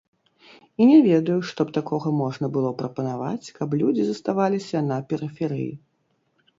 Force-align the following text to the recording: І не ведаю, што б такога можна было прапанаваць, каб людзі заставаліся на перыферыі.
І 0.83 0.87
не 0.91 0.95
ведаю, 1.07 1.35
што 1.49 1.67
б 1.67 1.75
такога 1.77 2.15
можна 2.23 2.51
было 2.57 2.73
прапанаваць, 2.81 3.53
каб 3.61 3.79
людзі 3.85 4.03
заставаліся 4.11 4.77
на 4.91 5.03
перыферыі. 5.15 5.73